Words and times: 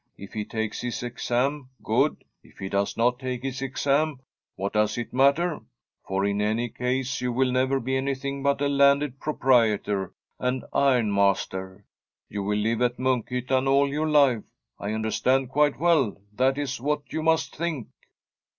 If 0.17 0.33
he 0.33 0.45
takes 0.45 0.81
his 0.81 1.03
exam., 1.03 1.69
good; 1.83 2.23
if 2.41 2.57
he 2.57 2.69
does 2.69 2.97
not 2.97 3.19
take 3.19 3.43
his 3.43 3.61
exam., 3.61 4.19
what 4.55 4.73
does 4.73 4.97
it 4.97 5.13
matter? 5.13 5.59
for 6.07 6.25
in 6.25 6.41
any 6.41 6.69
case 6.69 7.21
you 7.21 7.31
will 7.31 7.51
never 7.51 7.79
be 7.79 7.95
anything 7.95 8.41
but 8.41 8.61
a 8.63 8.67
landed 8.67 9.19
proprietor 9.19 10.11
and 10.39 10.65
iron 10.73 11.13
master. 11.13 11.85
You 12.29 12.41
will 12.41 12.57
live 12.57 12.81
at 12.81 12.97
Munkhyttan 12.97 13.67
all 13.67 13.89
your 13.89 14.07
life. 14.09 14.41
I 14.79 14.91
understand 14.93 15.49
quite 15.51 15.79
well 15.79 16.19
that 16.33 16.57
is 16.57 16.81
what 16.81 17.13
you 17.13 17.21
must 17.21 17.55
think.' 17.55 17.89